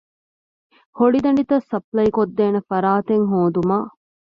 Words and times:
ހޮޅިދަނޑިތައް 0.97 1.65
ސަޕްލައިކޮށްދޭނެ 1.71 2.59
ފަރާތެއް 2.69 3.25
ހޯދުމަށް 3.31 3.89